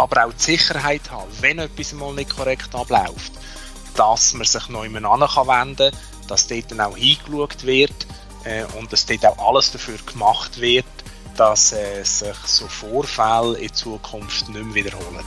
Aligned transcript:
aber 0.00 0.24
auch 0.24 0.32
die 0.32 0.56
Sicherheit 0.56 1.10
haben, 1.10 1.30
wenn 1.40 1.58
etwas 1.58 1.92
mal 1.92 2.14
nicht 2.14 2.34
korrekt 2.34 2.74
abläuft, 2.74 3.32
dass 3.96 4.32
man 4.32 4.46
sich 4.46 4.66
noch 4.70 4.84
immer 4.84 5.02
wenden 5.02 5.76
kann, 5.76 5.92
dass 6.26 6.46
dort 6.46 6.70
dann 6.70 6.80
auch 6.80 6.96
hingeschaut 6.96 7.66
wird 7.66 8.06
äh, 8.44 8.64
und 8.78 8.90
dass 8.90 9.04
dort 9.04 9.26
auch 9.26 9.48
alles 9.48 9.72
dafür 9.72 9.98
gemacht 10.10 10.58
wird, 10.58 10.86
dass 11.36 11.72
äh, 11.72 12.02
sich 12.02 12.36
so 12.46 12.66
Vorfälle 12.66 13.58
in 13.58 13.74
Zukunft 13.74 14.48
nicht 14.48 14.64
mehr 14.64 14.74
wiederholen. 14.74 15.24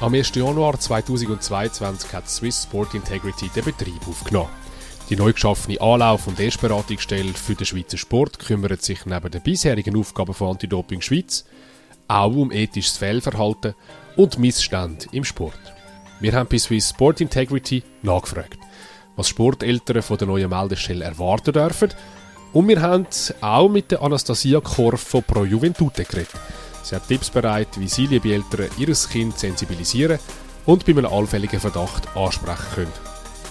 Am 0.00 0.14
1. 0.14 0.32
Januar 0.36 0.78
2022 0.78 2.12
hat 2.12 2.30
Swiss 2.30 2.62
Sport 2.62 2.94
Integrity 2.94 3.48
den 3.48 3.64
Betrieb 3.64 4.06
aufgenommen. 4.08 4.50
Die 5.08 5.16
neu 5.16 5.32
geschaffene 5.32 5.80
Anlauf- 5.80 6.28
und 6.28 6.38
Erstberatungsstelle 6.38 7.34
für 7.34 7.56
den 7.56 7.66
Schweizer 7.66 7.98
Sport 7.98 8.38
kümmert 8.38 8.82
sich 8.82 9.04
neben 9.04 9.30
den 9.32 9.42
bisherigen 9.42 9.98
Aufgaben 9.98 10.32
von 10.32 10.52
Anti-Doping 10.52 11.00
Schweiz 11.00 11.44
auch 12.10 12.34
um 12.34 12.50
ethisches 12.50 12.96
Fehlverhalten 12.96 13.74
und 14.16 14.38
Missstände 14.38 15.06
im 15.12 15.24
Sport. 15.24 15.60
Wir 16.18 16.32
haben 16.32 16.48
bei 16.48 16.58
Swiss 16.58 16.90
Sport 16.90 17.20
Integrity 17.20 17.82
nachgefragt, 18.02 18.58
was 19.16 19.28
Sporteltern 19.28 20.02
von 20.02 20.18
der 20.18 20.26
neuen 20.26 20.50
Meldestelle 20.50 21.04
erwarten 21.04 21.52
dürfen. 21.52 21.90
Und 22.52 22.66
wir 22.66 22.82
haben 22.82 23.06
auch 23.40 23.68
mit 23.68 23.92
der 23.92 24.02
Anastasia 24.02 24.60
Korf 24.60 25.00
von 25.00 25.22
Pro 25.22 25.44
Juventute 25.44 26.04
geredet. 26.04 26.28
Sie 26.82 26.96
hat 26.96 27.06
Tipps 27.06 27.30
bereit, 27.30 27.68
wie 27.78 27.86
sie 27.86 28.06
liebe 28.06 28.32
Eltern 28.32 28.68
ihr 28.76 28.92
Kind 28.92 29.38
sensibilisieren 29.38 30.18
und 30.66 30.84
bei 30.84 30.92
einem 30.92 31.06
allfälligen 31.06 31.60
Verdacht 31.60 32.16
ansprechen 32.16 32.74
können. 32.74 32.92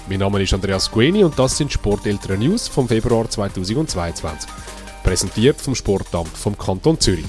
Mein 0.09 0.19
Name 0.19 0.41
ist 0.41 0.53
Andreas 0.53 0.91
Gueni 0.91 1.23
und 1.23 1.39
das 1.39 1.57
sind 1.57 1.71
Sporteltern 1.71 2.39
News 2.39 2.67
vom 2.67 2.87
Februar 2.87 3.29
2022. 3.29 4.49
Präsentiert 5.03 5.61
vom 5.61 5.75
Sportamt 5.75 6.35
vom 6.35 6.57
Kanton 6.57 6.99
Zürich. 6.99 7.25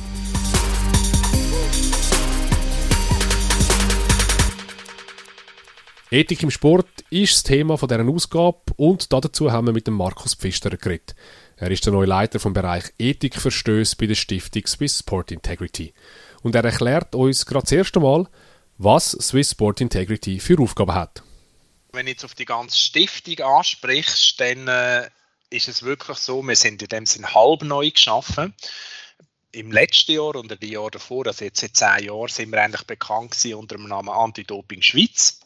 Ethik 6.12 6.42
im 6.42 6.50
Sport 6.50 7.04
ist 7.10 7.34
das 7.34 7.42
Thema 7.44 7.78
von 7.78 7.88
deren 7.88 8.08
Ausgabe 8.08 8.58
und 8.74 9.12
dazu 9.12 9.52
haben 9.52 9.68
wir 9.68 9.72
mit 9.72 9.86
dem 9.86 9.94
Markus 9.94 10.34
Pfister 10.34 10.70
geredet. 10.70 11.14
Er 11.56 11.70
ist 11.70 11.86
der 11.86 11.92
neue 11.92 12.08
Leiter 12.08 12.40
vom 12.40 12.52
Bereich 12.52 12.82
Ethikverstöße 12.98 13.94
bei 13.94 14.06
der 14.06 14.16
Stiftung 14.16 14.66
Swiss 14.66 14.98
Sport 14.98 15.30
Integrity. 15.30 15.94
Und 16.42 16.56
er 16.56 16.64
erklärt 16.64 17.14
uns 17.14 17.46
gerade 17.46 17.62
das 17.62 17.70
erste 17.70 18.00
Mal, 18.00 18.28
was 18.76 19.12
Swiss 19.12 19.52
Sport 19.52 19.82
Integrity 19.82 20.40
für 20.40 20.58
Aufgaben 20.58 20.94
hat. 20.94 21.22
Wenn 21.92 22.06
du 22.06 22.10
jetzt 22.10 22.24
auf 22.24 22.34
die 22.34 22.44
ganze 22.44 22.76
Stiftung 22.76 23.38
ansprichst, 23.46 24.40
dann 24.40 24.66
äh, 24.66 25.08
ist 25.50 25.68
es 25.68 25.84
wirklich 25.84 26.18
so, 26.18 26.42
wir 26.42 26.56
sind 26.56 26.82
in 26.82 26.88
dem 26.88 27.06
Sinn 27.06 27.32
halb 27.32 27.62
neu 27.62 27.88
geschaffen. 27.88 28.52
Im 29.52 29.70
letzten 29.70 30.10
Jahr 30.10 30.34
und 30.34 30.50
im 30.50 30.68
Jahr 30.68 30.90
davor, 30.90 31.28
also 31.28 31.44
jetzt 31.44 31.60
seit 31.60 31.76
zehn 31.76 32.08
Jahren, 32.08 32.28
sind 32.28 32.50
wir 32.50 32.60
eigentlich 32.60 32.84
bekannt 32.84 33.36
unter 33.54 33.76
dem 33.76 33.86
Namen 33.86 34.08
Anti-Doping 34.08 34.82
Schweiz 34.82 35.38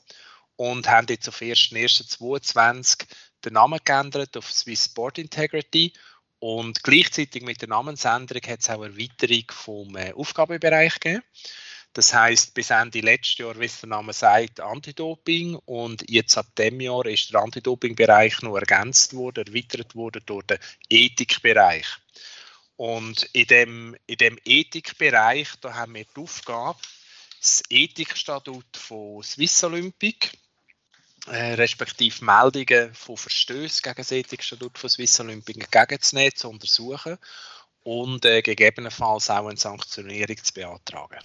und 0.56 0.88
haben 0.88 1.06
jetzt 1.08 1.28
auf 1.28 1.40
1.1.22 1.40 3.06
den 3.44 3.52
Namen 3.54 3.80
geändert 3.84 4.36
auf 4.36 4.50
Swiss 4.50 4.86
Sport 4.86 5.18
Integrity 5.18 5.92
und 6.38 6.82
gleichzeitig 6.82 7.42
mit 7.42 7.62
der 7.62 7.68
Namensänderung 7.68 8.42
hat 8.46 8.60
es 8.60 8.70
auch 8.70 8.82
eine 8.82 8.92
Erweiterung 8.92 9.44
vom 9.50 9.96
äh, 9.96 10.12
Aufgabenbereich 10.12 11.00
gegeben. 11.00 11.22
Das 11.94 12.12
heißt, 12.12 12.54
bis 12.54 12.70
Ende 12.70 13.00
letztes 13.00 13.38
Jahr, 13.38 13.58
wie 13.58 13.66
es 13.66 13.80
der 13.80 13.88
Name 13.88 14.12
sagt, 14.12 14.60
Antidoping 14.60 15.54
und 15.54 16.04
jetzt 16.10 16.36
ab 16.36 16.48
dem 16.58 16.80
Jahr 16.80 17.06
ist 17.06 17.32
der 17.32 17.40
Antidoping-Bereich 17.40 18.42
noch 18.42 18.56
ergänzt 18.56 19.14
worden, 19.14 19.46
erweitert 19.46 19.94
worden 19.94 20.22
durch 20.26 20.44
den 20.46 20.58
Ethikbereich. 20.90 21.86
Und 22.76 23.22
in 23.32 23.46
dem, 23.46 23.96
in 24.06 24.16
dem 24.16 24.38
Ethikbereich, 24.44 25.48
da 25.60 25.74
haben 25.74 25.94
wir 25.94 26.04
die 26.04 26.20
Aufgabe, 26.20 26.80
das 27.40 27.62
Ethikstatut 27.70 28.76
von 28.76 29.22
Swiss 29.22 29.62
Olympic 29.62 30.30
äh, 31.30 31.54
respektive 31.54 32.24
Meldungen 32.24 32.92
von 32.94 33.16
Verstößen 33.16 33.82
gegen 33.82 33.96
das 33.96 34.12
Ethikstatut 34.12 34.78
von 34.78 34.90
Swiss 34.90 35.18
Olympic 35.20 35.60
entgegenzunehmen, 35.60 36.34
zu 36.34 36.48
untersuchen 36.50 37.18
und 37.82 38.24
äh, 38.24 38.42
gegebenenfalls 38.42 39.30
auch 39.30 39.46
eine 39.46 39.56
Sanktionierung 39.56 40.36
zu 40.42 40.52
beantragen. 40.54 41.20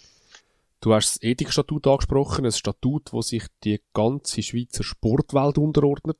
Du 0.81 0.93
hast 0.93 1.15
das 1.15 1.23
Ethikstatut 1.23 1.87
angesprochen, 1.87 2.45
ein 2.45 2.51
Statut, 2.51 3.11
wo 3.11 3.21
sich 3.21 3.43
die 3.65 3.81
ganze 3.93 4.41
Schweizer 4.41 4.83
Sportwelt 4.83 5.57
unterordnet. 5.57 6.17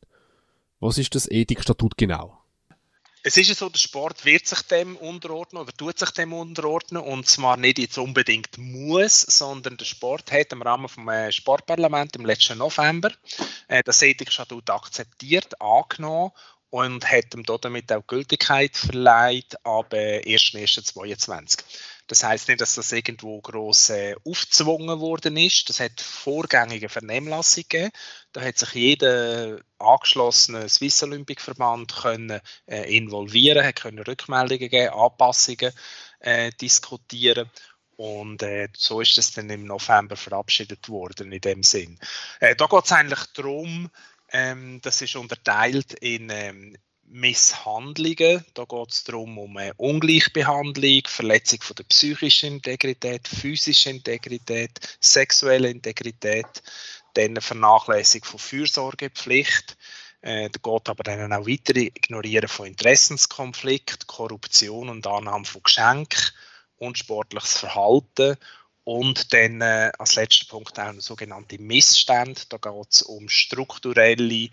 Was 0.82 0.98
ist 0.98 1.16
das 1.16 1.30
Ethikstatut 1.32 1.98
genau? 1.98 2.39
Es 3.24 3.38
ist 3.38 3.50
ja 3.50 3.56
so, 3.56 3.70
der 3.70 3.80
Sport 3.80 4.24
wird 4.26 4.48
sich 4.48 4.62
dem 4.64 4.96
unterordnen 4.96 5.62
oder 5.62 5.74
tut 5.74 6.00
sich 6.00 6.12
dem 6.12 6.34
unterordnen 6.34 7.04
und 7.04 7.28
zwar 7.28 7.58
nicht 7.58 7.80
jetzt 7.80 7.98
unbedingt 7.98 8.58
muss, 8.58 9.22
sondern 9.22 9.78
der 9.78 9.86
Sport 9.86 10.32
hat 10.32 10.54
im 10.54 10.62
Rahmen 10.62 10.88
vom 10.88 11.10
äh, 11.10 11.32
Sportparlament 11.32 12.16
im 12.16 12.26
letzten 12.26 12.58
November 12.58 13.12
äh, 13.68 13.84
das 13.84 14.02
Ethikstatut 14.02 14.70
akzeptiert, 14.70 15.62
angenommen 15.62 16.32
und 16.70 17.10
hat 17.10 17.34
ihm 17.34 17.44
damit 17.44 17.92
auch 17.92 18.06
Gültigkeit 18.06 18.78
verleiht 18.78 19.58
ab 19.66 19.94
äh, 19.94 20.22
1.1.22. 20.22 21.64
Das 22.10 22.24
heißt 22.24 22.48
nicht, 22.48 22.62
dass 22.62 22.74
das 22.76 22.92
irgendwo 22.92 23.40
gross 23.40 23.90
äh, 23.90 24.16
aufgezwungen 24.26 25.00
worden 25.00 25.38
ist. 25.38 25.70
Das 25.70 25.80
hat 25.80 26.02
vorgängige 26.02 26.90
Vernehmlassung 26.90 27.66
gegeben. 27.70 27.92
Da 28.34 28.42
hat 28.42 28.58
sich 28.58 28.74
jeder 28.74 29.60
angeschlossene 29.78 30.68
Swiss 30.70 31.04
Olympic 31.04 31.40
Verband 31.40 31.96
können 31.96 32.42
äh, 32.66 32.96
involvieren, 32.96 33.64
hat 33.64 33.82
können 33.82 34.00
Rückmeldungen 34.00 34.70
geben, 34.70 34.94
Anpassungen 34.94 35.72
äh, 36.20 36.52
diskutieren. 36.60 37.50
Und 37.96 38.42
äh, 38.44 38.70
so 38.76 39.02
ist 39.02 39.18
es 39.18 39.34
dann 39.34 39.50
im 39.50 39.66
November 39.66 40.16
verabschiedet 40.16 40.90
worden 40.90 41.32
in 41.32 41.42
dem 41.42 41.64
Sinn. 41.64 42.00
Äh, 42.40 42.56
da 42.56 42.66
geht 42.66 42.86
es 42.86 42.92
eigentlich 42.92 43.26
darum, 43.34 43.92
ähm, 44.32 44.80
das 44.82 45.02
ist 45.02 45.16
unterteilt 45.16 45.94
in 45.94 46.30
ähm, 46.30 46.76
Misshandlungen. 47.04 48.46
Da 48.54 48.66
geht 48.66 48.92
es 48.92 49.04
darum, 49.04 49.38
um 49.38 49.58
eine 49.58 49.74
Ungleichbehandlung, 49.76 51.02
Verletzung 51.08 51.62
von 51.62 51.76
der 51.76 51.84
psychischen 51.86 52.56
Integrität, 52.56 53.28
physischen 53.28 53.98
Integrität, 53.98 54.80
sexuelle 55.00 55.70
Integrität, 55.70 56.62
dann 57.16 57.42
Vernachlässigung 57.42 58.30
von 58.30 58.40
Fürsorgepflicht. 58.40 59.78
Äh, 60.22 60.50
da 60.50 60.60
geht 60.62 60.90
aber 60.90 61.04
dann 61.04 61.34
auch 61.34 61.48
weiter 61.48 61.76
Ignorieren 61.78 62.50
von 62.50 62.68
Interessenskonflikt, 62.68 64.06
Korruption 64.06 64.90
und 64.90 65.08
Annahme 65.08 65.46
von 65.46 65.64
Geschenken, 65.64 66.22
unsportliches 66.78 67.58
Verhalten 67.58 68.38
und 68.84 69.34
dann 69.34 69.62
äh, 69.62 69.92
als 69.98 70.16
letzter 70.16 70.48
Punkt 70.48 70.80
auch 70.80 70.94
sogenannte 71.00 71.60
Missstände. 71.60 72.42
Da 72.50 72.58
geht 72.58 72.88
es 72.92 73.02
um 73.02 73.30
strukturelle 73.30 74.50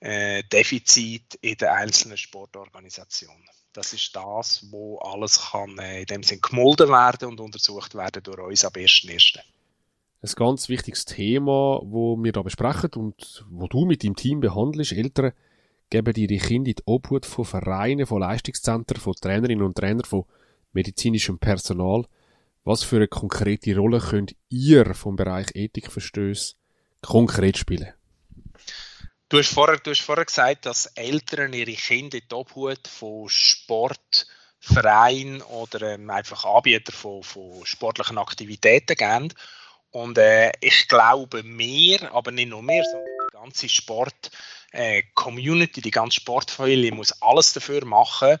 äh, 0.00 0.42
Defizit 0.44 1.34
in 1.40 1.56
den 1.56 1.68
einzelnen 1.68 2.16
Sportorganisationen. 2.16 3.44
Das 3.72 3.92
ist 3.92 4.14
das, 4.14 4.66
wo 4.70 4.98
alles 4.98 5.50
kann 5.50 5.78
äh, 5.78 6.00
in 6.00 6.06
dem 6.06 6.22
Sinn 6.22 6.40
gemolden 6.40 6.88
werden 6.88 7.28
und 7.28 7.40
untersucht 7.40 7.94
werden 7.94 8.22
durch 8.22 8.38
uns 8.38 8.64
ab 8.64 8.76
1.1. 8.76 9.38
Ein 9.38 10.30
ganz 10.36 10.68
wichtiges 10.68 11.04
Thema, 11.04 11.80
wo 11.82 12.16
wir 12.22 12.32
da 12.32 12.42
besprechen 12.42 12.90
und 12.94 13.44
wo 13.50 13.66
du 13.66 13.84
mit 13.84 14.04
deinem 14.04 14.16
Team 14.16 14.40
behandelst. 14.40 14.92
Eltern 14.92 15.32
geben 15.90 16.14
ihre 16.16 16.38
Kinder 16.38 16.70
in 16.70 16.76
die 16.76 16.82
Obhut 16.86 17.26
von 17.26 17.44
Vereinen, 17.44 18.06
von 18.06 18.20
Leistungszentren, 18.20 19.00
von 19.00 19.14
Trainerinnen 19.14 19.66
und 19.66 19.76
Trainern, 19.76 20.04
von 20.04 20.24
medizinischem 20.72 21.38
Personal. 21.38 22.06
Was 22.66 22.82
für 22.82 22.96
eine 22.96 23.08
konkrete 23.08 23.76
Rolle 23.76 24.00
könnt 24.00 24.34
ihr 24.48 24.94
vom 24.94 25.16
Bereich 25.16 25.48
Ethikverstöße 25.54 26.54
konkret 27.02 27.58
spielen? 27.58 27.92
Du 29.28 29.36
hast, 29.38 29.52
vorher, 29.52 29.76
du 29.76 29.90
hast 29.90 30.00
vorher 30.00 30.24
gesagt, 30.24 30.64
dass 30.64 30.86
Eltern 30.86 31.52
ihre 31.52 31.74
Kinder 31.74 32.16
in 32.16 32.24
die 32.26 32.34
Obhut 32.34 32.88
von 32.88 33.28
Sportvereinen 33.28 35.42
oder 35.42 35.94
ähm, 35.94 36.08
einfach 36.08 36.46
Anbieter 36.46 36.92
von, 36.92 37.22
von 37.22 37.66
sportlichen 37.66 38.16
Aktivitäten 38.16 38.96
geben. 38.96 39.28
Und 39.90 40.16
äh, 40.16 40.50
ich 40.60 40.88
glaube, 40.88 41.42
mehr, 41.42 42.14
aber 42.14 42.30
nicht 42.30 42.48
nur 42.48 42.62
mehr, 42.62 42.82
sondern 42.84 43.10
die 43.30 43.36
ganze 43.36 43.68
Sport-Community, 43.68 45.80
äh, 45.80 45.82
die 45.82 45.90
ganze 45.90 46.16
Sportfamilie 46.16 46.92
muss 46.92 47.20
alles 47.20 47.52
dafür 47.52 47.84
machen, 47.84 48.38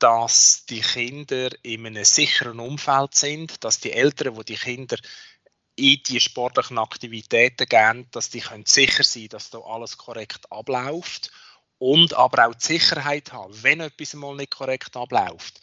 dass 0.00 0.64
die 0.66 0.80
Kinder 0.80 1.50
in 1.62 1.86
einem 1.86 2.04
sicheren 2.04 2.58
Umfeld 2.58 3.14
sind, 3.14 3.62
dass 3.62 3.80
die 3.80 3.92
Eltern, 3.92 4.36
wo 4.36 4.42
die 4.42 4.56
Kinder 4.56 4.96
in 5.76 6.02
die 6.06 6.20
sportlichen 6.20 6.78
Aktivitäten 6.78 7.66
gehen, 7.66 8.08
dass 8.10 8.30
die 8.30 8.40
können 8.40 8.66
sicher 8.66 9.04
sein 9.04 9.28
dass 9.28 9.50
da 9.50 9.58
alles 9.60 9.96
korrekt 9.96 10.50
abläuft 10.50 11.30
und 11.78 12.14
aber 12.14 12.48
auch 12.48 12.54
die 12.54 12.66
Sicherheit 12.78 13.32
haben, 13.32 13.62
wenn 13.62 13.80
etwas 13.80 14.14
mal 14.14 14.34
nicht 14.34 14.50
korrekt 14.50 14.96
abläuft, 14.96 15.60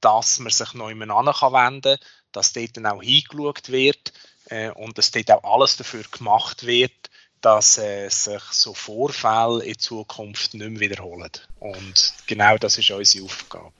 dass 0.00 0.38
man 0.38 0.52
sich 0.52 0.74
noch 0.74 0.90
immer 0.90 1.14
an 1.14 1.32
kann 1.32 1.52
wenden 1.52 1.98
dass 2.32 2.52
dort 2.52 2.76
dann 2.76 2.86
auch 2.86 3.02
hingeschaut 3.02 3.68
wird 3.68 4.12
äh, 4.46 4.70
und 4.70 4.98
dass 4.98 5.10
dort 5.10 5.30
auch 5.30 5.44
alles 5.44 5.76
dafür 5.76 6.02
gemacht 6.02 6.66
wird, 6.66 7.10
dass 7.44 7.76
äh, 7.76 8.08
sich 8.08 8.42
so 8.52 8.72
Vorfälle 8.72 9.62
in 9.64 9.78
Zukunft 9.78 10.54
nicht 10.54 10.70
mehr 10.70 10.80
wiederholen. 10.80 11.30
Und 11.60 12.14
genau 12.26 12.56
das 12.56 12.78
ist 12.78 12.90
unsere 12.90 13.24
Aufgabe. 13.24 13.72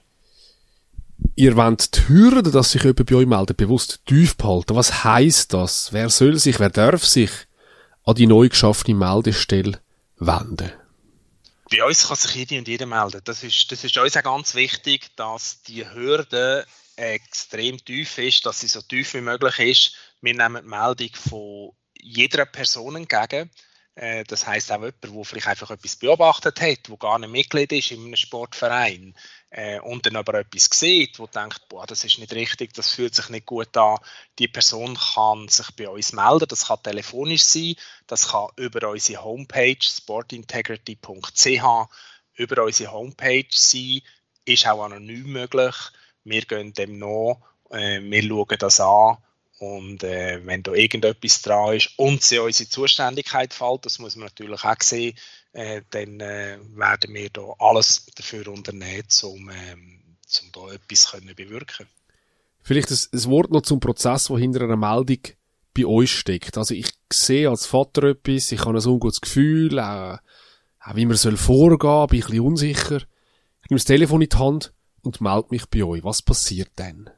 ihr 1.35 1.57
wollt 1.57 1.97
die 1.97 2.09
Hürde, 2.09 2.51
dass 2.51 2.73
sich 2.73 2.83
jemand 2.83 3.07
bei 3.07 3.15
euch 3.15 3.27
meldet, 3.27 3.57
bewusst 3.57 4.01
tief 4.05 4.37
behalten. 4.37 4.77
Was 4.77 5.05
heisst 5.05 5.55
das? 5.55 5.93
Wer 5.93 6.11
soll 6.11 6.39
sich, 6.39 6.61
wer 6.61 6.69
darf 6.69 7.07
sich 7.07 7.31
an 8.05 8.15
die 8.15 8.27
neu 8.27 8.51
geschaffene 8.51 8.97
Meldestelle 8.97 9.81
wenden? 10.19 10.71
Bei 11.71 11.85
uns 11.85 12.07
kann 12.07 12.17
sich 12.17 12.35
jede 12.35 12.59
und 12.59 12.69
jeder 12.69 12.85
melden. 12.85 13.23
Das 13.25 13.43
ist, 13.43 13.73
das 13.73 13.83
ist 13.83 13.97
uns 13.97 14.17
auch 14.17 14.23
ganz 14.23 14.55
wichtig, 14.55 15.17
dass 15.17 15.63
die 15.63 15.89
Hürde 15.91 16.67
extrem 16.97 17.83
tief 17.83 18.19
ist, 18.19 18.45
dass 18.45 18.61
sie 18.61 18.69
so 18.69 18.83
tief 18.83 19.15
wie 19.15 19.23
möglich 19.23 19.59
ist. 19.59 19.95
Wir 20.21 20.35
nehmen 20.35 20.63
die 20.63 20.69
Meldung 20.69 21.11
von 21.15 21.73
jeder 22.05 22.47
Person 22.47 22.97
entgegen. 22.97 23.51
Äh, 23.97 24.25
das 24.25 24.45
heißt 24.47 24.73
auch 24.73 24.77
jemand, 24.77 25.03
der 25.03 25.25
vielleicht 25.25 25.47
einfach 25.47 25.71
etwas 25.71 25.97
beobachtet 25.97 26.61
hat, 26.61 26.89
der 26.89 26.97
gar 26.97 27.19
nicht 27.19 27.31
Mitglied 27.31 27.73
ist 27.73 27.93
in 27.93 28.05
einem 28.05 28.17
Sportverein 28.17 29.15
äh, 29.51 29.79
und 29.81 30.05
dann 30.05 30.17
aber 30.17 30.35
etwas 30.35 30.69
sieht, 30.73 31.19
wo 31.19 31.27
denkt, 31.29 31.69
boah, 31.69 31.87
das 31.87 32.05
ist 32.05 32.19
nicht 32.19 32.35
richtig, 32.35 32.75
das 32.75 32.91
fühlt 32.91 33.15
sich 33.15 33.29
nicht 33.29 33.47
gut 33.47 33.77
an. 33.77 33.99
Die 34.39 34.49
Person 34.49 34.97
kann 34.97 35.49
sich 35.49 35.71
bei 35.77 35.89
uns 35.89 36.13
melden. 36.13 36.49
Das 36.49 36.67
kann 36.67 36.83
telefonisch 36.83 37.45
sein, 37.45 37.77
das 38.09 38.29
kann 38.29 38.49
über 38.57 38.91
unsere 38.91 39.23
Homepage 39.23 39.79
sportintegrity.ch 39.81 41.65
über 42.37 42.65
unsere 42.65 42.93
Homepage 42.93 43.47
sein, 43.51 44.01
ist 44.45 44.67
auch 44.67 44.85
anonym 44.85 45.31
möglich. 45.31 45.77
Wir 46.25 46.43
gehen 46.43 46.73
dem 46.73 46.99
nach, 46.99 47.37
äh, 47.71 48.01
wir 48.01 48.23
schauen 48.25 48.59
das 48.59 48.81
an 48.81 49.19
und 49.65 50.05
äh, 50.05 50.41
wenn 50.45 50.63
da 50.63 50.73
irgendetwas 50.73 51.43
dran 51.43 51.77
ist 51.77 51.91
und 51.97 52.23
sie 52.23 52.39
unsere 52.39 52.69
Zuständigkeit 52.69 53.55
fällt, 53.55 53.87
das 53.87 53.99
muss 53.99 54.17
man 54.17 54.27
natürlich 54.27 54.65
auch 54.65 54.81
sehen, 54.81 55.17
äh, 55.53 55.83
dann 55.91 56.21
äh, 56.21 56.59
werden 56.75 57.15
wir 57.15 57.31
da 57.31 57.43
alles 57.59 58.07
dafür 58.15 58.49
unternehmen, 58.49 59.07
um, 59.23 59.51
ähm, 59.51 60.01
um 60.43 60.53
da 60.53 60.75
etwas 60.75 61.11
können 61.11 61.35
bewirken 61.35 61.87
Vielleicht 62.63 62.91
ein, 62.91 63.25
Wort 63.27 63.51
noch 63.51 63.63
zum 63.63 63.81
Prozess, 63.81 64.25
der 64.25 64.39
hinter 64.39 64.63
einer 64.63 64.77
Meldung 64.77 65.19
bei 65.75 65.85
euch 65.85 66.13
steckt. 66.13 66.57
Also 66.57 66.75
ich 66.75 66.89
sehe 67.13 67.51
als 67.51 67.67
Vater 67.67 68.05
etwas, 68.05 68.53
ich 68.53 68.61
habe 68.61 68.79
ein 68.79 68.87
ungutes 68.87 69.21
Gefühl, 69.21 69.79
auch, 69.79 70.19
auch 70.81 70.97
wie 70.97 71.05
man 71.05 71.17
soll 71.17 71.37
vorgehen, 71.37 72.07
bin 72.09 72.23
ein 72.23 72.27
bisschen 72.27 72.41
unsicher. 72.41 72.97
Ich 73.63 73.71
nehme 73.71 73.79
das 73.79 73.85
Telefon 73.85 74.23
in 74.23 74.29
die 74.29 74.37
Hand 74.37 74.73
und 75.03 75.21
melde 75.21 75.49
mich 75.51 75.67
bei 75.67 75.85
euch. 75.85 76.05
Was 76.05 76.23
passiert 76.23 76.71
dann? 76.77 77.11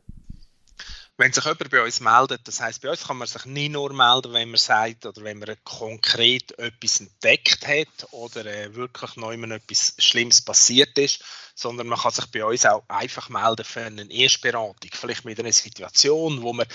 Wenn 1.19 1.33
sich 1.33 1.45
jemand 1.45 1.71
bei 1.71 1.83
uns 1.83 2.01
meldet, 2.01 2.47
das 2.47 2.61
heißt, 2.61 2.83
bei 2.83 2.91
uns 2.91 3.07
kann 3.07 3.17
man 3.17 3.27
sich 3.27 3.47
nicht 3.47 3.73
nur 3.73 3.91
melden, 3.95 4.35
wenn 4.35 4.51
man 4.51 4.59
sagt 4.59 5.07
oder 5.07 5.25
wenn 5.25 5.39
man 5.39 5.57
konkret 5.65 6.59
etwas 6.59 7.01
entdeckt 7.01 7.67
hat 7.67 8.13
oder 8.13 8.45
äh, 8.45 8.75
wirklich 8.75 9.17
neu 9.17 9.35
etwas 9.35 9.95
Schlimmes 9.99 10.43
passiert 10.43 10.99
ist, 10.99 11.25
sondern 11.55 11.87
man 11.87 11.99
kann 11.99 12.13
sich 12.13 12.27
bei 12.27 12.45
uns 12.45 12.67
auch 12.67 12.85
einfach 12.89 13.31
melden 13.31 13.65
für 13.65 13.81
eine 13.81 14.11
Erstberatung, 14.11 14.91
vielleicht 14.93 15.25
mit 15.25 15.41
einer 15.41 15.53
Situation, 15.53 16.43
wo 16.43 16.53
man 16.53 16.67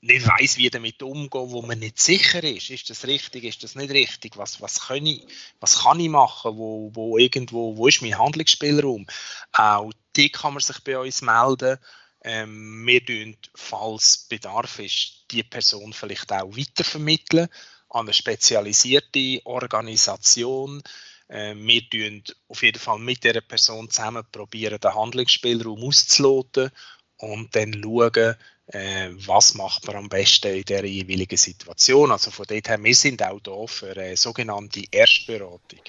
nicht 0.00 0.26
weiß, 0.26 0.56
wie 0.56 0.70
damit 0.70 1.02
umgehen, 1.02 1.50
wo 1.50 1.60
man 1.60 1.78
nicht 1.78 2.00
sicher 2.00 2.42
ist, 2.42 2.70
ist 2.70 2.88
das 2.88 3.06
richtig, 3.06 3.44
ist 3.44 3.64
das 3.64 3.74
nicht 3.74 3.90
richtig, 3.90 4.38
was, 4.38 4.62
was, 4.62 4.86
kann, 4.86 5.04
ich, 5.04 5.26
was 5.60 5.82
kann 5.82 6.00
ich 6.00 6.08
machen, 6.08 6.56
wo, 6.56 6.90
wo 6.94 7.18
irgendwo, 7.18 7.76
wo 7.76 7.86
ist 7.86 8.00
mein 8.00 8.16
Handlungsspielraum, 8.16 9.06
auch 9.52 9.92
die 10.16 10.30
kann 10.30 10.54
man 10.54 10.62
sich 10.62 10.82
bei 10.84 10.98
uns 10.98 11.20
melden 11.20 11.78
ähm, 12.24 12.86
wir 12.86 13.04
tun, 13.04 13.36
falls 13.54 14.26
Bedarf 14.28 14.78
ist, 14.78 15.26
die 15.30 15.42
Person 15.42 15.92
vielleicht 15.92 16.32
auch 16.32 16.56
weitervermitteln 16.56 17.48
an 17.90 18.06
eine 18.06 18.14
spezialisierte 18.14 19.40
Organisation. 19.44 20.82
Ähm, 21.28 21.66
wir 21.66 21.88
tun 21.88 22.22
auf 22.48 22.62
jeden 22.62 22.78
Fall 22.78 22.98
mit 22.98 23.24
dieser 23.24 23.42
Person 23.42 23.90
zusammen 23.90 24.24
probieren, 24.32 24.80
den 24.80 24.94
Handlungsspielraum 24.94 25.84
auszuloten 25.84 26.70
und 27.18 27.54
dann 27.54 27.80
schauen, 27.82 28.36
äh, 28.66 29.10
was 29.26 29.54
macht 29.54 29.86
man 29.86 29.96
am 29.96 30.08
besten 30.08 30.54
in 30.54 30.64
der 30.64 30.86
jeweiligen 30.86 31.36
Situation. 31.36 32.10
Also 32.10 32.30
von 32.30 32.46
dort 32.48 32.68
her, 32.68 32.82
wir 32.82 32.94
sind 32.94 33.22
auch 33.22 33.40
da 33.40 33.66
für 33.66 33.96
eine 33.96 34.16
sogenannte 34.16 34.82
Erstberatung. 34.90 35.80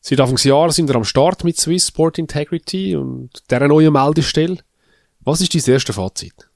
Seit 0.00 0.20
Anfang 0.20 0.36
des 0.36 0.44
Jahres 0.44 0.76
sind 0.76 0.88
wir 0.88 0.96
am 0.96 1.04
Start 1.04 1.44
mit 1.44 1.56
Swiss 1.56 1.88
Sport 1.88 2.18
Integrity 2.18 2.96
und 2.96 3.30
dieser 3.50 3.68
neuen 3.68 3.92
Meldestelle. 3.92 4.58
Was 5.28 5.42
ist 5.42 5.54
dein 5.54 5.74
erste 5.74 5.92
Fazit? 5.92 6.48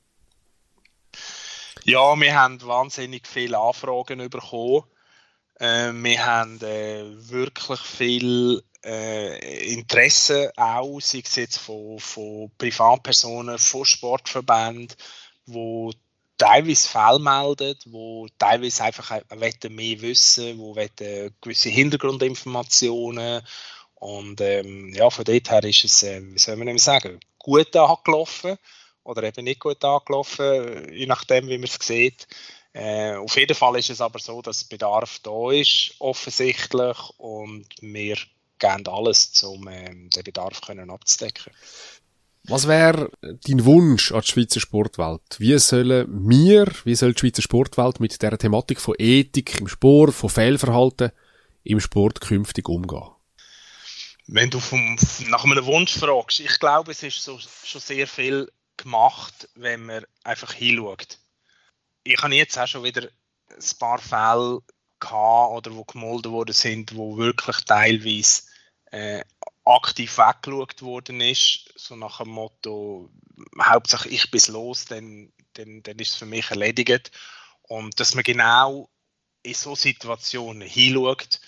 Ja, 1.84 2.19
wir 2.19 2.34
haben 2.34 2.62
wahnsinnig 2.62 3.28
viele 3.28 3.58
Anfragen 3.58 4.30
bekommen. 4.30 4.84
Äh, 5.56 5.92
wir 5.92 6.24
haben 6.24 6.58
äh, 6.62 7.04
wirklich 7.28 7.80
viel 7.80 8.62
äh, 8.82 9.74
Interesse 9.74 10.54
auch, 10.56 11.00
sei 11.00 11.20
es 11.22 11.36
jetzt 11.36 11.58
von, 11.58 11.98
von 11.98 12.50
Privatpersonen, 12.56 13.58
von 13.58 13.84
Sportverbänden, 13.84 14.96
die 15.44 15.90
teilweise 16.38 16.88
Fälle 16.88 17.19
melden, 17.19 17.76
die 17.84 18.26
teilweise 18.38 18.84
einfach 18.84 19.20
mehr 19.69 20.00
wissen 20.00 20.58
wollen, 20.58 20.88
die 20.98 21.28
gewisse 21.42 21.69
Hintergrundinformationen 21.69 23.42
und 24.02 24.40
ähm, 24.40 24.92
ja, 24.92 25.08
von 25.10 25.24
dort 25.24 25.48
her 25.48 25.62
ist 25.62 25.84
es, 25.84 26.02
äh, 26.02 26.20
wie 26.24 26.38
soll 26.38 26.56
man 26.56 26.76
sagen, 26.78 27.20
gut 27.42 27.74
angelaufen 27.76 28.56
oder 29.04 29.22
eben 29.24 29.44
nicht 29.44 29.60
gut 29.60 29.84
angelaufen, 29.84 30.92
je 30.92 31.06
nachdem, 31.06 31.48
wie 31.48 31.58
man 31.58 31.68
es 31.68 31.78
sieht. 31.80 32.26
Äh, 32.72 33.16
auf 33.16 33.36
jeden 33.36 33.54
Fall 33.54 33.78
ist 33.78 33.90
es 33.90 34.00
aber 34.00 34.18
so, 34.18 34.40
dass 34.40 34.64
Bedarf 34.64 35.18
da 35.22 35.50
ist, 35.50 35.94
offensichtlich, 35.98 36.96
und 37.18 37.66
wir 37.80 38.16
geben 38.58 38.86
alles, 38.86 39.42
um 39.42 39.68
ähm, 39.68 40.08
den 40.08 40.24
Bedarf 40.24 40.60
können 40.62 40.90
abzudecken. 40.90 41.52
Was 42.44 42.66
wäre 42.66 43.10
dein 43.20 43.64
Wunsch 43.64 44.10
an 44.10 44.22
die 44.22 44.26
Schweizer 44.26 44.58
Sportwelt? 44.58 45.22
Wie 45.38 45.56
sollen 45.58 46.28
wir, 46.28 46.66
wie 46.84 46.94
soll 46.96 47.12
die 47.12 47.20
Schweizer 47.20 47.42
Sportwelt 47.42 48.00
mit 48.00 48.20
der 48.20 48.36
Thematik 48.36 48.80
von 48.80 48.96
Ethik 48.98 49.60
im 49.60 49.68
Sport, 49.68 50.12
von 50.12 50.28
Fehlverhalten 50.28 51.12
im 51.62 51.78
Sport 51.78 52.20
künftig 52.20 52.68
umgehen? 52.68 53.11
Wenn 54.26 54.50
du 54.50 54.60
vom, 54.60 54.96
nach 55.28 55.44
einem 55.44 55.64
Wunsch 55.64 55.98
fragst, 55.98 56.40
ich 56.40 56.58
glaube, 56.58 56.92
es 56.92 57.02
ist 57.02 57.22
so, 57.22 57.38
schon 57.38 57.80
sehr 57.80 58.06
viel 58.06 58.50
gemacht, 58.76 59.48
wenn 59.54 59.86
man 59.86 60.04
einfach 60.24 60.52
hinschaut. 60.52 61.19
Ich 62.04 62.20
habe 62.22 62.34
jetzt 62.34 62.58
auch 62.58 62.66
schon 62.66 62.84
wieder 62.84 63.02
ein 63.50 63.78
paar 63.78 63.98
Fälle 63.98 64.60
gehabt, 65.00 65.52
oder 65.52 65.74
wo 65.74 65.84
gemolden 65.84 66.32
worden 66.32 66.52
sind, 66.52 66.94
wo 66.94 67.16
wirklich 67.16 67.56
teilweise 67.64 68.42
äh, 68.90 69.24
aktiv 69.64 70.19
weggeschaut 70.19 70.82
worden 70.82 71.20
ist, 71.20 71.72
so 71.76 71.96
nach 71.96 72.19
dem 72.19 72.30
Motto, 72.30 73.10
Hauptsache 73.60 74.08
ich 74.08 74.31
bin 74.31 74.41
los, 74.48 74.84
dann, 74.86 75.32
dann, 75.55 75.82
dann 75.82 75.98
ist 75.98 76.10
es 76.10 76.17
für 76.17 76.26
mich 76.26 76.50
erledigt. 76.50 77.10
Und 77.62 77.98
dass 77.98 78.14
man 78.14 78.24
genau 78.24 78.88
in 79.43 79.55
so 79.55 79.74
Situationen 79.74 80.67
hinschaut, 80.67 81.41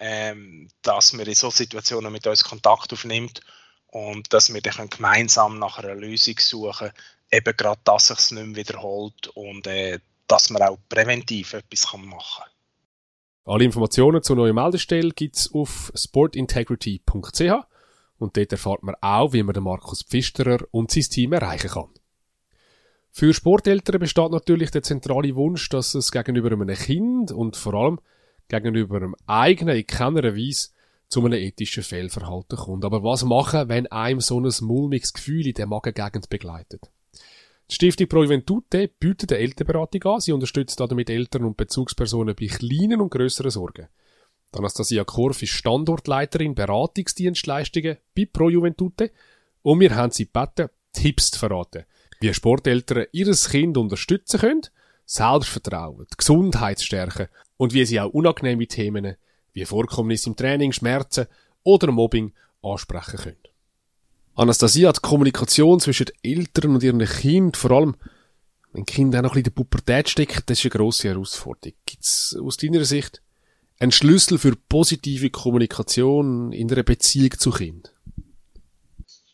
ähm, 0.00 0.68
dass 0.82 1.12
man 1.12 1.26
in 1.26 1.34
solchen 1.34 1.56
Situationen 1.56 2.12
mit 2.12 2.26
uns 2.26 2.44
Kontakt 2.44 2.92
aufnimmt 2.92 3.40
und 3.88 4.32
dass 4.32 4.52
wir 4.52 4.60
dann 4.60 4.88
gemeinsam 4.88 5.58
nach 5.58 5.78
einer 5.78 5.94
Lösung 5.94 6.38
suchen, 6.38 6.90
eben 7.30 7.56
gerade, 7.56 7.80
dass 7.84 8.08
sich 8.08 8.18
es 8.18 8.30
nicht 8.30 8.46
mehr 8.46 8.56
wiederholt 8.56 9.28
und 9.28 9.66
äh, 9.66 9.98
dass 10.26 10.50
man 10.50 10.62
auch 10.62 10.78
präventiv 10.88 11.54
etwas 11.54 11.92
machen 11.94 12.42
kann. 12.42 12.50
Alle 13.44 13.64
Informationen 13.64 14.22
zur 14.22 14.36
neuen 14.36 14.54
Meldestelle 14.54 15.10
gibt 15.10 15.36
es 15.36 15.52
auf 15.52 15.90
sportintegrity.ch 15.94 17.40
und 18.18 18.36
dort 18.36 18.52
erfahrt 18.52 18.82
man 18.82 18.94
auch, 19.00 19.32
wie 19.32 19.42
man 19.42 19.54
den 19.54 19.64
Markus 19.64 20.02
Pfisterer 20.02 20.58
und 20.70 20.90
sein 20.90 21.04
Team 21.04 21.32
erreichen 21.32 21.70
kann. 21.70 21.88
Für 23.10 23.32
Sporteltern 23.32 24.00
besteht 24.00 24.30
natürlich 24.30 24.70
der 24.70 24.82
zentrale 24.82 25.34
Wunsch, 25.34 25.68
dass 25.70 25.94
es 25.94 26.12
gegenüber 26.12 26.52
einem 26.52 26.68
Kind 26.76 27.32
und 27.32 27.56
vor 27.56 27.74
allem 27.74 28.00
gegenüber 28.48 28.96
einem 28.96 29.14
eigenen 29.26 29.76
in 29.76 29.86
keiner 29.86 30.36
Weise 30.36 30.68
zu 31.08 31.24
einem 31.24 31.38
ethischen 31.38 31.82
Fehlverhalten 31.82 32.58
kommt. 32.58 32.84
Aber 32.84 33.02
was 33.02 33.24
machen, 33.24 33.68
wenn 33.68 33.86
einem 33.86 34.20
so 34.20 34.40
ein 34.40 34.50
mulmiges 34.60 35.12
Gefühl 35.12 35.46
in 35.46 35.54
der 35.54 35.66
Magengegend 35.66 36.28
begleitet? 36.28 36.90
Die 37.70 37.74
Stiftung 37.74 38.08
Pro 38.08 38.22
Juventute 38.22 38.88
bietet 38.88 39.32
eine 39.32 39.42
Elternberatung 39.42 40.02
an. 40.04 40.20
Sie 40.20 40.32
unterstützt 40.32 40.80
damit 40.80 41.10
Eltern 41.10 41.44
und 41.44 41.56
Bezugspersonen 41.56 42.34
bei 42.34 42.46
kleinen 42.46 43.00
und 43.00 43.10
grösseren 43.10 43.50
Sorgen. 43.50 43.88
Anastasia 44.52 45.04
Korf 45.04 45.42
ist 45.42 45.50
Standortleiterin 45.50 46.54
Beratungsdienstleistungen 46.54 47.98
bei 48.14 48.26
Pro 48.32 48.48
Juventute 48.48 49.10
und 49.62 49.80
wir 49.80 49.94
haben 49.94 50.10
sie 50.10 50.24
gebeten, 50.24 50.70
Tipps 50.92 51.30
zu 51.30 51.38
verraten, 51.38 51.84
wie 52.20 52.32
Sporteltern 52.32 53.06
ihres 53.12 53.50
Kind 53.50 53.76
unterstützen 53.76 54.40
können, 54.40 54.62
Selbstvertrauen, 55.04 56.06
die 56.10 56.16
Gesundheit 56.16 56.80
stärken 56.80 57.28
und 57.58 57.74
wie 57.74 57.84
sie 57.84 58.00
auch 58.00 58.14
unangenehme 58.14 58.66
Themen 58.66 59.16
wie 59.52 59.66
Vorkommnisse 59.66 60.30
im 60.30 60.36
Training, 60.36 60.72
Schmerzen 60.72 61.26
oder 61.64 61.92
Mobbing 61.92 62.32
ansprechen 62.62 63.18
können. 63.18 63.36
Anastasia 64.34 64.88
hat 64.88 64.98
die 64.98 65.08
Kommunikation 65.08 65.80
zwischen 65.80 66.06
Eltern 66.22 66.76
und 66.76 66.82
ihren 66.82 67.04
Kind, 67.04 67.56
vor 67.56 67.72
allem 67.72 67.96
wenn 68.72 68.86
Kind 68.86 69.16
auch 69.16 69.22
noch 69.22 69.36
in 69.36 69.42
der 69.42 69.50
Pubertät 69.50 70.08
steckt, 70.08 70.48
das 70.48 70.58
ist 70.58 70.64
eine 70.66 70.70
grosse 70.78 71.08
Herausforderung. 71.08 71.76
Gibt 71.84 72.04
es 72.04 72.38
aus 72.40 72.56
deiner 72.56 72.84
Sicht 72.84 73.22
einen 73.80 73.92
Schlüssel 73.92 74.38
für 74.38 74.54
positive 74.68 75.30
Kommunikation 75.30 76.52
in 76.52 76.70
einer 76.70 76.82
Beziehung 76.82 77.32
zu 77.38 77.50
Kind? 77.50 77.94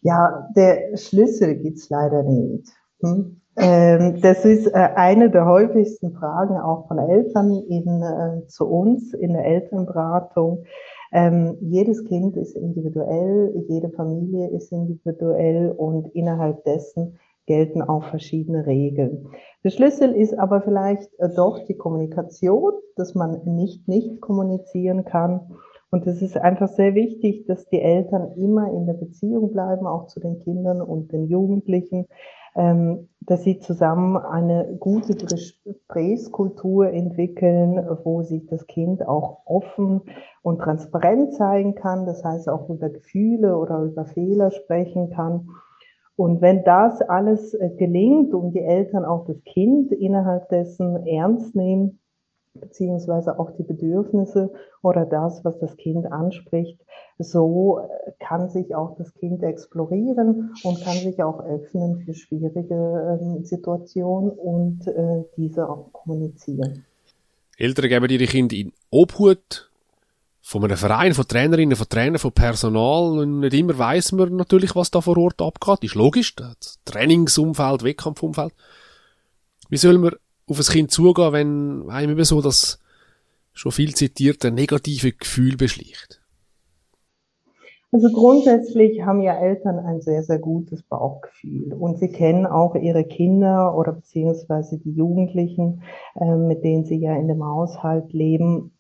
Ja, 0.01 0.49
der 0.57 0.97
Schlüssel 0.97 1.57
gibt's 1.57 1.89
leider 1.89 2.23
nicht. 2.23 2.69
Hm? 3.01 3.41
Ähm, 3.57 4.21
das 4.21 4.45
ist 4.45 4.67
äh, 4.67 4.73
eine 4.73 5.31
der 5.31 5.47
häufigsten 5.47 6.13
Fragen 6.13 6.57
auch 6.57 6.89
von 6.89 6.99
Eltern 6.99 7.53
in, 7.69 8.03
äh, 8.03 8.47
zu 8.49 8.67
uns 8.67 9.15
in 9.15 9.33
der 9.33 9.45
Elternberatung. 9.45 10.65
Ähm, 11.13 11.57
jedes 11.61 12.05
Kind 12.05 12.37
ist 12.37 12.57
individuell, 12.57 13.65
jede 13.69 13.91
Familie 13.91 14.49
ist 14.49 14.73
individuell 14.73 15.71
und 15.71 16.09
innerhalb 16.15 16.65
dessen 16.65 17.19
gelten 17.47 17.83
auch 17.83 18.05
verschiedene 18.05 18.67
Regeln. 18.67 19.29
Der 19.63 19.71
Schlüssel 19.71 20.13
ist 20.13 20.37
aber 20.37 20.63
vielleicht 20.63 21.09
äh, 21.19 21.29
doch 21.29 21.65
die 21.67 21.77
Kommunikation, 21.77 22.73
dass 22.97 23.15
man 23.15 23.43
nicht 23.45 23.87
nicht 23.87 24.21
kommunizieren 24.21 25.05
kann. 25.05 25.53
Und 25.91 26.09
es 26.09 26.23
ist 26.23 26.37
einfach 26.37 26.67
sehr 26.67 26.97
wichtig, 26.97 27.47
dass 27.47 27.69
die 27.69 27.81
Eltern 27.81 28.33
immer 28.37 28.73
in 28.73 28.87
der 28.87 28.95
Beziehung 28.95 29.53
bleiben, 29.53 29.87
auch 29.87 30.09
zu 30.09 30.19
den 30.19 30.41
Kindern 30.41 30.83
und 30.83 31.13
den 31.13 31.29
Jugendlichen, 31.29 32.07
dass 32.55 33.43
sie 33.43 33.59
zusammen 33.59 34.17
eine 34.17 34.77
gute 34.79 35.17
Gesprächskultur 35.17 36.89
entwickeln, 36.89 37.85
wo 38.05 38.23
sich 38.23 38.47
das 38.47 38.67
Kind 38.69 39.07
auch 39.09 39.43
offen 39.45 40.03
und 40.43 40.61
transparent 40.61 41.35
zeigen 41.35 41.75
kann, 41.75 42.07
das 42.07 42.23
heißt 42.23 42.49
auch 42.49 42.69
über 42.69 42.91
Gefühle 42.91 43.57
oder 43.59 43.81
über 43.83 44.05
Fehler 44.05 44.53
sprechen 44.53 45.11
kann. 45.11 45.49
Und 46.17 46.43
wenn 46.43 46.63
das 46.63 47.03
alles 47.03 47.55
äh, 47.55 47.71
gelingt 47.71 48.35
und 48.35 48.53
die 48.53 48.63
Eltern 48.63 49.05
auch 49.05 49.25
das 49.27 49.43
Kind 49.43 49.91
innerhalb 49.91 50.49
dessen 50.49 51.05
ernst 51.07 51.57
nehmen, 51.57 51.99
beziehungsweise 52.55 53.39
auch 53.39 53.51
die 53.57 53.63
Bedürfnisse 53.63 54.53
oder 54.83 55.05
das, 55.05 55.45
was 55.45 55.59
das 55.59 55.77
Kind 55.77 56.11
anspricht, 56.11 56.79
so 57.19 57.81
äh, 57.81 58.13
kann 58.19 58.49
sich 58.49 58.75
auch 58.75 58.97
das 58.97 59.13
Kind 59.15 59.43
explorieren 59.43 60.55
und 60.63 60.83
kann 60.83 60.97
sich 60.97 61.23
auch 61.23 61.45
öffnen 61.45 62.01
für 62.05 62.15
schwierige 62.15 63.21
äh, 63.21 63.45
Situationen 63.45 64.31
und 64.31 64.87
äh, 64.87 65.25
diese 65.37 65.69
auch 65.69 65.93
kommunizieren. 65.93 66.85
Eltern 67.57 67.89
geben 67.89 68.11
ihre 68.11 68.27
Kinder 68.27 68.57
in 68.57 68.73
Obhut 68.91 69.71
von 70.41 70.65
einem 70.65 70.77
Verein, 70.77 71.15
von 71.15 71.27
Trainerinnen, 71.27 71.77
von 71.77 71.89
Trainern, 71.89 72.19
von 72.19 72.33
Personal. 72.33 73.19
Und 73.19 73.41
nicht 73.41 73.55
immer 73.55 73.79
weiß 73.79 74.13
man 74.13 74.37
natürlich, 74.37 74.77
was 74.77 74.91
da 74.91 75.01
vor 75.01 75.17
Ort 75.17 75.41
abgeht. 75.41 75.85
Ist 75.85 75.95
logisch. 75.95 76.35
Das 76.35 76.81
Trainingsumfeld, 76.85 77.83
Wettkampfumfeld. 77.83 78.53
Wie 79.71 79.77
soll 79.77 79.99
man 79.99 80.13
auf 80.47 80.59
ein 80.59 80.65
Kind 80.65 80.91
zugehen, 80.91 81.33
wenn 81.33 81.91
einem 81.91 82.13
eben 82.13 82.25
so 82.25 82.41
das 82.41 82.79
schon 83.53 83.73
viel 83.73 83.95
zitierte 83.95 84.51
negative 84.51 85.13
Gefühl 85.13 85.57
beschleicht? 85.57 86.21
Also 87.95 88.11
grundsätzlich 88.11 89.03
haben 89.03 89.21
ja 89.21 89.39
Eltern 89.39 89.79
ein 89.79 90.01
sehr, 90.01 90.25
sehr 90.25 90.41
gutes 90.41 90.83
Bauchgefühl 90.83 91.73
und 91.75 92.01
sie 92.01 92.09
kennen 92.09 92.45
auch 92.45 92.75
ihre 92.75 93.05
Kinder 93.05 93.79
oder 93.79 93.93
beziehungsweise 93.93 94.79
die 94.79 94.91
Jugendlichen, 94.91 95.85
äh, 96.17 96.35
mit 96.35 96.65
denen 96.65 96.85
sie 96.85 96.97
ja 96.97 97.15
in 97.15 97.29
dem 97.29 97.45
Haushalt 97.45 98.13
leben, 98.13 98.73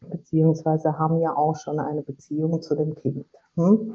beziehungsweise 0.00 0.98
haben 0.98 1.20
ja 1.20 1.36
auch 1.36 1.56
schon 1.56 1.78
eine 1.78 2.00
Beziehung 2.00 2.62
zu 2.62 2.74
dem 2.74 2.94
Kind. 2.94 3.26
Hm? 3.56 3.94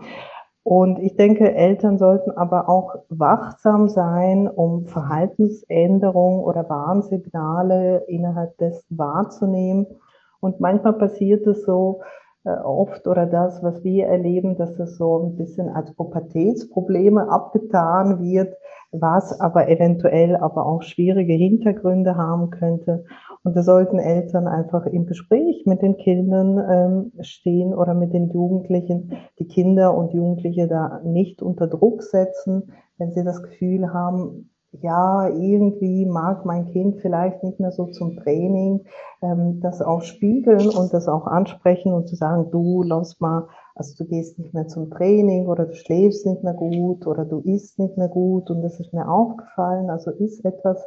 Und 0.63 0.99
ich 0.99 1.17
denke, 1.17 1.53
Eltern 1.53 1.97
sollten 1.97 2.31
aber 2.31 2.69
auch 2.69 2.95
wachsam 3.09 3.89
sein, 3.89 4.47
um 4.47 4.87
Verhaltensänderungen 4.87 6.41
oder 6.41 6.69
Warnsignale 6.69 8.05
innerhalb 8.07 8.57
dessen 8.57 8.97
wahrzunehmen. 8.97 9.87
Und 10.39 10.61
manchmal 10.61 10.93
passiert 10.93 11.45
es 11.47 11.65
so, 11.65 12.01
äh, 12.45 12.49
oft 12.49 13.07
oder 13.07 13.25
das, 13.25 13.63
was 13.63 13.83
wir 13.83 14.07
erleben, 14.07 14.57
dass 14.57 14.75
das 14.75 14.97
so 14.97 15.17
ein 15.19 15.37
bisschen 15.37 15.69
als 15.69 15.93
Pubertätsprobleme 15.93 17.29
abgetan 17.29 18.19
wird, 18.19 18.53
was 18.91 19.39
aber 19.39 19.69
eventuell 19.69 20.35
aber 20.35 20.65
auch 20.65 20.81
schwierige 20.81 21.33
Hintergründe 21.33 22.17
haben 22.17 22.49
könnte. 22.49 23.05
Und 23.43 23.55
da 23.57 23.63
sollten 23.63 23.99
Eltern 23.99 24.47
einfach 24.47 24.85
im 24.85 25.05
Gespräch 25.05 25.63
mit 25.65 25.81
den 25.81 25.97
Kindern 25.97 26.57
ähm, 26.69 27.23
stehen 27.23 27.73
oder 27.73 27.93
mit 27.93 28.13
den 28.13 28.31
Jugendlichen, 28.31 29.13
die 29.37 29.47
Kinder 29.47 29.95
und 29.97 30.13
Jugendliche 30.13 30.67
da 30.67 31.01
nicht 31.03 31.41
unter 31.41 31.67
Druck 31.67 32.03
setzen, 32.03 32.71
wenn 32.97 33.11
sie 33.11 33.23
das 33.23 33.43
Gefühl 33.43 33.93
haben, 33.93 34.49
ja, 34.81 35.27
irgendwie 35.29 36.05
mag 36.05 36.45
mein 36.45 36.65
Kind 36.71 36.97
vielleicht 37.01 37.43
nicht 37.43 37.59
mehr 37.59 37.71
so 37.71 37.87
zum 37.87 38.17
Training, 38.17 38.85
ähm, 39.21 39.59
das 39.61 39.81
auch 39.81 40.01
spiegeln 40.01 40.69
und 40.69 40.93
das 40.93 41.07
auch 41.07 41.27
ansprechen 41.27 41.93
und 41.93 42.07
zu 42.07 42.15
sagen, 42.15 42.49
du, 42.49 42.81
lass 42.83 43.19
mal, 43.19 43.47
also 43.75 43.93
du 43.97 44.09
gehst 44.09 44.39
nicht 44.39 44.53
mehr 44.53 44.67
zum 44.67 44.89
Training 44.89 45.47
oder 45.47 45.65
du 45.65 45.75
schläfst 45.75 46.25
nicht 46.25 46.43
mehr 46.43 46.53
gut 46.53 47.05
oder 47.05 47.25
du 47.25 47.39
isst 47.39 47.77
nicht 47.77 47.97
mehr 47.97 48.07
gut. 48.07 48.49
Und 48.49 48.61
das 48.61 48.79
ist 48.79 48.93
mir 48.93 49.07
aufgefallen, 49.07 49.89
also 49.89 50.11
ist 50.11 50.43
etwas, 50.43 50.83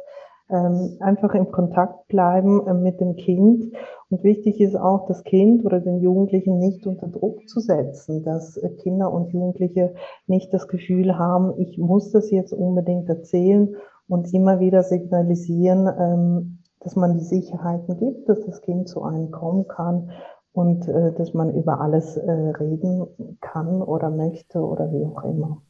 ähm, 0.49 0.97
einfach 0.99 1.33
im 1.33 1.51
Kontakt 1.51 2.07
bleiben 2.07 2.65
äh, 2.67 2.73
mit 2.73 3.01
dem 3.01 3.15
Kind. 3.15 3.73
Und 4.09 4.23
wichtig 4.23 4.61
ist 4.61 4.75
auch, 4.75 5.05
das 5.07 5.23
Kind 5.23 5.65
oder 5.65 5.79
den 5.79 5.99
Jugendlichen 5.99 6.59
nicht 6.59 6.87
unter 6.87 7.07
Druck 7.07 7.47
zu 7.47 7.59
setzen, 7.59 8.23
dass 8.23 8.57
äh, 8.57 8.69
Kinder 8.69 9.11
und 9.11 9.33
Jugendliche 9.33 9.93
nicht 10.25 10.53
das 10.53 10.67
Gefühl 10.67 11.17
haben, 11.17 11.59
ich 11.59 11.77
muss 11.77 12.11
das 12.11 12.31
jetzt 12.31 12.53
unbedingt 12.53 13.09
erzählen 13.09 13.75
und 14.07 14.33
immer 14.33 14.59
wieder 14.59 14.83
signalisieren, 14.83 15.87
ähm, 15.99 16.59
dass 16.79 16.95
man 16.95 17.17
die 17.17 17.23
Sicherheiten 17.23 17.97
gibt, 17.97 18.29
dass 18.29 18.45
das 18.45 18.61
Kind 18.61 18.87
zu 18.87 19.03
einem 19.03 19.31
kommen 19.31 19.67
kann 19.67 20.11
und 20.53 20.87
äh, 20.87 21.13
dass 21.13 21.33
man 21.33 21.53
über 21.53 21.81
alles 21.81 22.15
äh, 22.15 22.31
reden 22.31 23.37
kann 23.41 23.81
oder 23.81 24.09
möchte 24.09 24.59
oder 24.59 24.91
wie 24.93 25.05
auch 25.05 25.23
immer. 25.23 25.61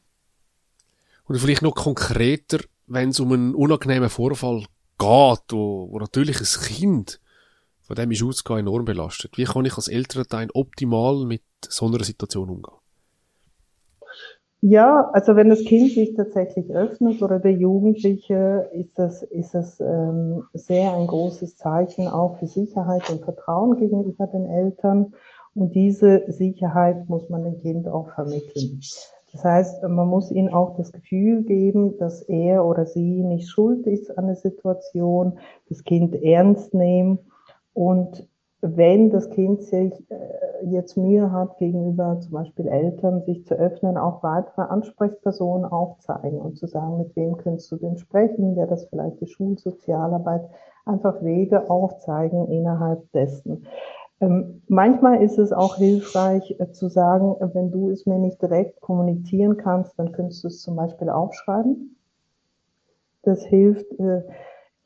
Oder 1.28 1.38
vielleicht 1.40 1.62
noch 1.62 1.74
konkreter, 1.74 2.58
wenn 2.88 3.10
es 3.10 3.20
um 3.20 3.32
einen 3.32 3.54
unangenehmen 3.54 4.08
Vorfall 4.08 4.64
geht, 4.98 5.42
wo, 5.50 5.88
wo 5.90 5.98
natürlich 5.98 6.40
ein 6.40 6.62
Kind, 6.62 7.20
von 7.80 7.96
dem 7.96 8.10
ist 8.10 8.22
ausgehen, 8.22 8.60
enorm 8.60 8.84
belastet. 8.84 9.38
Wie 9.38 9.44
kann 9.44 9.64
ich 9.64 9.76
als 9.76 9.88
Elternteil 9.88 10.48
optimal 10.52 11.24
mit 11.24 11.42
so 11.68 11.86
einer 11.86 12.02
Situation 12.04 12.50
umgehen? 12.50 12.74
Ja, 14.60 15.08
also 15.12 15.36
wenn 15.36 15.50
das 15.50 15.62
Kind 15.64 15.92
sich 15.92 16.14
tatsächlich 16.16 16.68
öffnet 16.70 17.22
oder 17.22 17.38
der 17.38 17.52
Jugendliche, 17.52 18.68
ist 18.72 18.98
das, 18.98 19.22
ist 19.22 19.54
das 19.54 19.78
ähm, 19.78 20.42
sehr 20.52 20.94
ein 20.94 21.06
großes 21.06 21.56
Zeichen 21.56 22.08
auch 22.08 22.38
für 22.38 22.48
Sicherheit 22.48 23.08
und 23.08 23.22
Vertrauen 23.22 23.78
gegenüber 23.78 24.26
den 24.26 24.46
Eltern. 24.46 25.14
Und 25.54 25.76
diese 25.76 26.24
Sicherheit 26.26 27.08
muss 27.08 27.28
man 27.28 27.44
dem 27.44 27.60
Kind 27.60 27.86
auch 27.86 28.10
vermitteln. 28.14 28.80
Das 29.38 29.44
heißt, 29.44 29.82
man 29.84 30.08
muss 30.08 30.32
ihnen 30.32 30.52
auch 30.52 30.76
das 30.76 30.90
Gefühl 30.90 31.44
geben, 31.44 31.96
dass 31.98 32.22
er 32.22 32.64
oder 32.64 32.86
sie 32.86 33.22
nicht 33.22 33.48
schuld 33.48 33.86
ist 33.86 34.18
an 34.18 34.26
der 34.26 34.34
Situation, 34.34 35.38
das 35.68 35.84
Kind 35.84 36.20
ernst 36.20 36.74
nehmen 36.74 37.20
und 37.72 38.28
wenn 38.62 39.10
das 39.10 39.30
Kind 39.30 39.62
sich 39.62 39.92
äh, 40.10 40.66
jetzt 40.68 40.96
Mühe 40.96 41.30
hat, 41.30 41.56
gegenüber 41.58 42.18
zum 42.18 42.32
Beispiel 42.32 42.66
Eltern 42.66 43.22
sich 43.22 43.46
zu 43.46 43.54
öffnen, 43.54 43.96
auch 43.96 44.24
weitere 44.24 44.62
Ansprechpersonen 44.62 45.64
aufzeigen 45.64 46.40
und 46.40 46.58
zu 46.58 46.66
sagen, 46.66 46.98
mit 46.98 47.14
wem 47.14 47.36
kannst 47.36 47.70
du 47.70 47.76
denn 47.76 47.96
sprechen, 47.96 48.56
der 48.56 48.66
das 48.66 48.86
vielleicht 48.86 49.20
die 49.20 49.28
Schulsozialarbeit, 49.28 50.48
einfach 50.84 51.22
Wege 51.22 51.70
aufzeigen 51.70 52.48
innerhalb 52.48 53.08
dessen. 53.12 53.64
Ähm, 54.20 54.62
manchmal 54.66 55.22
ist 55.22 55.38
es 55.38 55.52
auch 55.52 55.76
hilfreich 55.76 56.56
äh, 56.58 56.72
zu 56.72 56.88
sagen, 56.88 57.36
äh, 57.40 57.54
wenn 57.54 57.70
du 57.70 57.90
es 57.90 58.06
mir 58.06 58.18
nicht 58.18 58.42
direkt 58.42 58.80
kommunizieren 58.80 59.56
kannst, 59.56 59.98
dann 59.98 60.12
könntest 60.12 60.42
du 60.42 60.48
es 60.48 60.60
zum 60.60 60.76
Beispiel 60.76 61.08
aufschreiben. 61.08 61.96
Das 63.22 63.44
hilft 63.44 63.86
äh, 64.00 64.22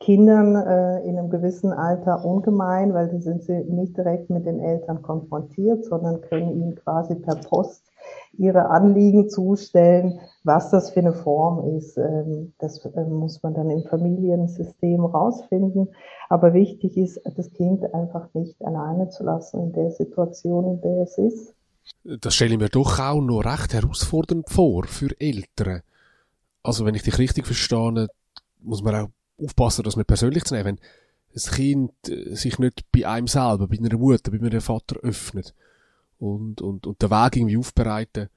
Kindern 0.03 0.57
äh, 0.57 1.01
in 1.07 1.17
einem 1.17 1.31
gewissen 1.31 1.73
Alter 1.73 2.25
ungemein, 2.25 2.93
weil 2.93 3.09
die 3.09 3.21
sind 3.21 3.45
sie 3.45 3.65
nicht 3.65 3.97
direkt 3.97 4.31
mit 4.31 4.47
den 4.47 4.59
Eltern 4.59 5.01
konfrontiert, 5.01 5.85
sondern 5.85 6.21
können 6.23 6.51
ihnen 6.51 6.75
quasi 6.75 7.15
per 7.15 7.37
Post 7.37 7.85
ihre 8.33 8.71
Anliegen 8.71 9.29
zustellen, 9.29 10.19
was 10.43 10.71
das 10.71 10.91
für 10.91 11.01
eine 11.01 11.13
Form 11.13 11.77
ist. 11.77 11.99
Ähm, 11.99 12.53
das 12.59 12.85
äh, 12.85 13.05
muss 13.05 13.43
man 13.45 13.55
dann 13.55 13.71
im 13.71 13.85
Familiensystem 13.85 15.05
rausfinden. 15.05 15.89
Aber 16.29 16.53
wichtig 16.53 16.97
ist, 16.97 17.21
das 17.37 17.53
Kind 17.53 17.95
einfach 17.95 18.27
nicht 18.35 18.65
alleine 18.65 19.09
zu 19.09 19.23
lassen 19.23 19.61
in 19.61 19.73
der 19.73 19.93
Situation, 19.93 20.65
in 20.75 20.81
der 20.81 21.03
es 21.03 21.19
ist. 21.19 21.55
Das 22.05 22.35
stelle 22.35 22.55
ich 22.55 22.61
mir 22.61 22.69
doch 22.69 22.99
auch 22.99 23.21
noch 23.21 23.45
recht 23.45 23.73
herausfordernd 23.73 24.51
vor 24.51 24.85
für 24.85 25.11
Eltern. 25.21 25.83
Also 26.65 26.85
wenn 26.85 26.95
ich 26.97 27.03
dich 27.03 27.19
richtig 27.19 27.47
verstehe, 27.47 28.09
muss 28.61 28.83
man 28.83 28.95
auch 28.97 29.09
aufpassen, 29.45 29.83
dass 29.83 29.97
man 29.97 30.05
persönlich 30.05 30.45
zu 30.45 30.55
nehmen. 30.55 30.67
Wenn 30.67 30.79
das 31.33 31.51
Kind 31.51 31.93
äh, 32.09 32.35
sich 32.35 32.59
nicht 32.59 32.91
bei 32.93 33.07
einem 33.07 33.27
selber, 33.27 33.67
bei 33.69 33.79
einer 33.79 33.97
Mutter, 33.97 34.31
bei 34.31 34.39
einem 34.39 34.61
Vater 34.61 34.97
öffnet, 35.01 35.55
und, 36.23 36.63
und, 36.63 36.87
und 36.87 37.03
den 37.03 37.11
Weg 37.11 37.37
irgendwie 37.37 37.57
aufbereiten, 37.57 38.29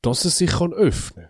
dass 0.00 0.24
es 0.24 0.38
sich 0.38 0.50
kann 0.50 0.72
öffnen 0.72 1.28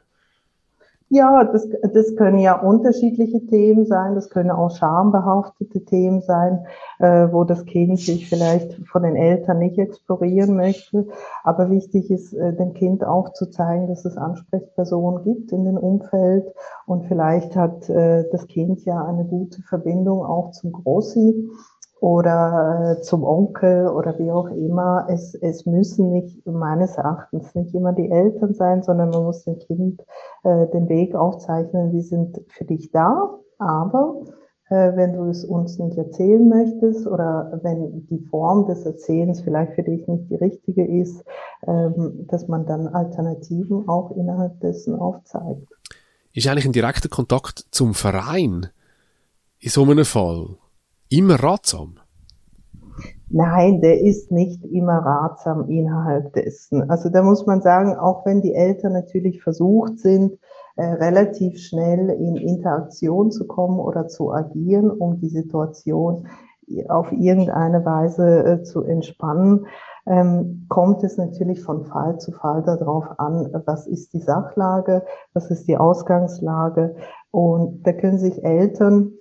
Ja, 1.08 1.44
das, 1.44 1.68
das 1.94 2.16
können 2.16 2.38
ja 2.38 2.60
unterschiedliche 2.60 3.46
Themen 3.46 3.86
sein. 3.86 4.16
Das 4.16 4.28
können 4.28 4.50
auch 4.50 4.76
schambehaftete 4.76 5.84
Themen 5.84 6.20
sein, 6.20 6.66
äh, 6.98 7.28
wo 7.30 7.44
das 7.44 7.64
Kind 7.64 8.00
sich 8.00 8.28
vielleicht 8.28 8.74
von 8.88 9.04
den 9.04 9.14
Eltern 9.14 9.60
nicht 9.60 9.78
explorieren 9.78 10.56
möchte. 10.56 11.06
Aber 11.44 11.70
wichtig 11.70 12.10
ist, 12.10 12.32
äh, 12.32 12.54
dem 12.54 12.74
Kind 12.74 13.04
auch 13.04 13.32
zu 13.34 13.46
zeigen, 13.50 13.86
dass 13.86 14.04
es 14.04 14.16
Ansprechpersonen 14.16 15.22
gibt 15.22 15.52
in 15.52 15.64
dem 15.64 15.76
Umfeld. 15.76 16.52
Und 16.86 17.04
vielleicht 17.06 17.54
hat 17.54 17.88
äh, 17.88 18.28
das 18.32 18.48
Kind 18.48 18.84
ja 18.84 19.04
eine 19.04 19.24
gute 19.26 19.62
Verbindung 19.62 20.24
auch 20.24 20.50
zum 20.50 20.72
Grossi 20.72 21.48
oder 22.00 22.98
äh, 22.98 23.02
zum 23.02 23.24
Onkel 23.24 23.88
oder 23.88 24.18
wie 24.18 24.30
auch 24.30 24.48
immer. 24.48 25.06
Es, 25.08 25.34
es 25.34 25.66
müssen 25.66 26.12
nicht, 26.12 26.46
meines 26.46 26.96
Erachtens, 26.96 27.54
nicht 27.54 27.74
immer 27.74 27.92
die 27.92 28.10
Eltern 28.10 28.54
sein, 28.54 28.82
sondern 28.82 29.10
man 29.10 29.24
muss 29.24 29.44
dem 29.44 29.58
Kind 29.58 30.02
äh, 30.44 30.66
den 30.68 30.88
Weg 30.88 31.14
aufzeichnen, 31.14 31.92
wir 31.92 32.02
sind 32.02 32.40
für 32.48 32.64
dich 32.64 32.90
da, 32.90 33.38
aber 33.58 34.20
äh, 34.68 34.96
wenn 34.96 35.14
du 35.14 35.24
es 35.30 35.44
uns 35.44 35.78
nicht 35.78 35.96
erzählen 35.96 36.48
möchtest 36.48 37.06
oder 37.06 37.60
wenn 37.62 38.06
die 38.08 38.18
Form 38.18 38.66
des 38.66 38.84
Erzählens 38.84 39.40
vielleicht 39.40 39.72
für 39.74 39.82
dich 39.82 40.06
nicht 40.06 40.28
die 40.28 40.34
richtige 40.34 40.86
ist, 40.86 41.24
ähm, 41.66 42.26
dass 42.28 42.48
man 42.48 42.66
dann 42.66 42.88
Alternativen 42.88 43.88
auch 43.88 44.10
innerhalb 44.10 44.60
dessen 44.60 44.98
aufzeigt. 44.98 45.66
Ist 46.32 46.46
eigentlich 46.48 46.66
ein 46.66 46.72
direkter 46.72 47.08
Kontakt 47.08 47.64
zum 47.70 47.94
Verein 47.94 48.66
in 49.58 49.70
so 49.70 49.82
einem 49.82 50.04
Fall 50.04 50.56
immer 51.08 51.42
ratsam? 51.42 51.96
Nein, 53.28 53.80
der 53.80 54.00
ist 54.00 54.30
nicht 54.30 54.64
immer 54.64 54.98
ratsam 54.98 55.68
innerhalb 55.68 56.32
dessen. 56.34 56.88
Also 56.88 57.08
da 57.08 57.22
muss 57.22 57.44
man 57.44 57.60
sagen, 57.60 57.96
auch 57.96 58.24
wenn 58.24 58.40
die 58.40 58.54
Eltern 58.54 58.92
natürlich 58.92 59.42
versucht 59.42 59.98
sind, 59.98 60.38
äh, 60.76 60.84
relativ 60.84 61.58
schnell 61.58 62.10
in 62.10 62.36
Interaktion 62.36 63.30
zu 63.30 63.46
kommen 63.46 63.80
oder 63.80 64.06
zu 64.06 64.32
agieren, 64.32 64.90
um 64.90 65.18
die 65.18 65.28
Situation 65.28 66.28
auf 66.88 67.12
irgendeine 67.12 67.84
Weise 67.84 68.44
äh, 68.44 68.62
zu 68.62 68.82
entspannen, 68.82 69.66
ähm, 70.06 70.66
kommt 70.68 71.02
es 71.02 71.16
natürlich 71.16 71.62
von 71.62 71.84
Fall 71.84 72.18
zu 72.18 72.32
Fall 72.32 72.62
darauf 72.62 73.18
an, 73.18 73.50
was 73.66 73.86
ist 73.86 74.12
die 74.12 74.20
Sachlage, 74.20 75.04
was 75.34 75.50
ist 75.50 75.66
die 75.66 75.76
Ausgangslage. 75.76 76.94
Und 77.30 77.84
da 77.84 77.92
können 77.92 78.18
sich 78.18 78.44
Eltern 78.44 79.12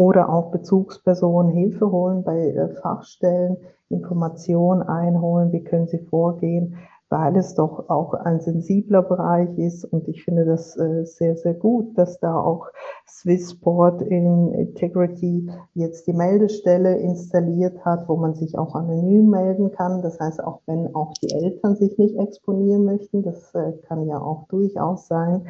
oder 0.00 0.30
auch 0.30 0.50
Bezugspersonen 0.50 1.52
Hilfe 1.52 1.90
holen 1.90 2.22
bei 2.22 2.52
äh, 2.52 2.70
Fachstellen, 2.80 3.58
Informationen 3.90 4.80
einholen, 4.80 5.52
wie 5.52 5.62
können 5.62 5.88
sie 5.88 5.98
vorgehen, 5.98 6.78
weil 7.10 7.36
es 7.36 7.54
doch 7.54 7.90
auch 7.90 8.14
ein 8.14 8.40
sensibler 8.40 9.02
Bereich 9.02 9.58
ist 9.58 9.84
und 9.84 10.06
ich 10.06 10.22
finde 10.22 10.44
das 10.44 10.76
äh, 10.76 11.04
sehr, 11.04 11.36
sehr 11.36 11.54
gut, 11.54 11.98
dass 11.98 12.20
da 12.20 12.38
auch 12.38 12.68
Swissport 13.04 14.00
in 14.00 14.52
Integrity 14.54 15.50
jetzt 15.74 16.06
die 16.06 16.12
Meldestelle 16.12 16.96
installiert 16.98 17.84
hat, 17.84 18.08
wo 18.08 18.16
man 18.16 18.34
sich 18.34 18.56
auch 18.56 18.76
anonym 18.76 19.28
melden 19.28 19.72
kann. 19.72 20.02
Das 20.02 20.20
heißt, 20.20 20.42
auch 20.42 20.60
wenn 20.66 20.94
auch 20.94 21.12
die 21.14 21.34
Eltern 21.34 21.74
sich 21.74 21.98
nicht 21.98 22.16
exponieren 22.16 22.84
möchten, 22.84 23.24
das 23.24 23.52
äh, 23.56 23.72
kann 23.88 24.06
ja 24.06 24.22
auch 24.22 24.46
durchaus 24.46 25.08
sein, 25.08 25.48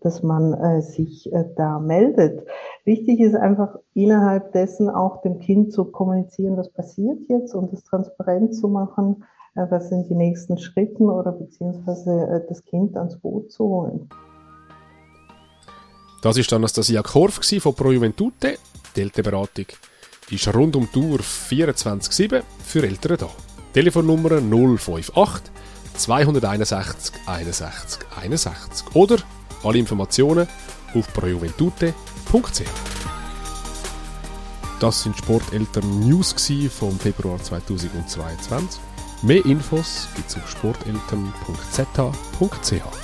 dass 0.00 0.22
man 0.22 0.54
äh, 0.54 0.80
sich 0.80 1.30
da 1.56 1.78
meldet. 1.78 2.46
Wichtig 2.84 3.20
ist 3.20 3.34
einfach 3.34 3.76
innerhalb 3.92 4.52
dessen 4.52 4.88
auch 4.88 5.20
dem 5.20 5.38
Kind 5.40 5.72
zu 5.72 5.84
kommunizieren, 5.84 6.56
was 6.56 6.70
passiert 6.70 7.18
jetzt 7.28 7.54
und 7.54 7.70
es 7.74 7.84
transparent 7.84 8.54
zu 8.54 8.68
machen 8.68 9.24
was 9.54 9.88
sind 9.88 10.08
die 10.08 10.14
nächsten 10.14 10.58
Schritte 10.58 11.02
oder 11.02 11.32
beziehungsweise 11.32 12.10
äh, 12.10 12.48
das 12.48 12.64
Kind 12.64 12.96
ans 12.96 13.18
Boot 13.18 13.52
zu 13.52 13.64
holen. 13.64 14.08
Das 16.22 16.36
ist 16.36 16.52
Anastasia 16.52 17.02
Korf 17.02 17.40
von 17.44 17.74
Pro 17.74 17.90
Juventute. 17.90 18.56
Die 18.94 19.00
Elternberatung 19.00 19.66
ist 20.30 20.54
rund 20.54 20.76
um 20.76 20.88
die 20.94 20.98
Uhr 20.98 21.18
24-7 21.18 22.42
für 22.64 22.82
Eltern 22.84 23.16
da. 23.18 23.28
Telefonnummer 23.74 24.40
058 24.40 25.52
261 25.94 27.14
61 27.26 28.00
61 28.16 28.94
oder 28.94 29.16
alle 29.64 29.78
Informationen 29.78 30.46
auf 30.94 31.12
projuventute.ch. 31.12 32.62
Das 34.80 35.02
sind 35.02 35.16
Sporteltern 35.16 36.00
News 36.00 36.34
vom 36.70 36.98
Februar 36.98 37.42
2022. 37.42 38.91
Mehr 39.22 39.44
Infos 39.44 40.08
gibt 40.16 40.30
es 40.30 40.36
auf 40.36 40.50
sporteltern.z.ch. 40.50 43.01